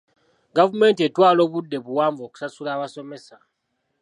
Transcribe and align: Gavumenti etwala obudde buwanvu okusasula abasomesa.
Gavumenti 0.55 1.01
etwala 1.07 1.39
obudde 1.47 1.77
buwanvu 1.85 2.21
okusasula 2.27 2.69
abasomesa. 2.75 3.35